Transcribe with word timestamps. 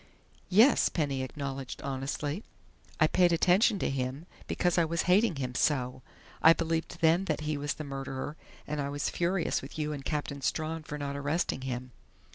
"Yes," 0.49 0.89
Penny 0.89 1.21
acknowledged 1.21 1.79
honestly. 1.83 2.43
"I 2.99 3.05
paid 3.05 3.31
attention 3.31 3.77
to 3.77 3.89
him, 3.91 4.25
because 4.47 4.79
I 4.79 4.83
was 4.83 5.03
hating 5.03 5.35
him 5.35 5.53
so. 5.53 6.01
I 6.41 6.53
believed 6.53 7.01
then 7.01 7.25
that 7.25 7.41
he 7.41 7.55
was 7.55 7.75
the 7.75 7.83
murderer, 7.83 8.35
and 8.65 8.81
I 8.81 8.89
was 8.89 9.11
furious 9.11 9.61
with 9.61 9.77
you 9.77 9.93
and 9.93 10.03
Captain 10.03 10.41
Strawn 10.41 10.81
for 10.81 10.97
not 10.97 11.15
arresting 11.15 11.61
him.... 11.61 11.91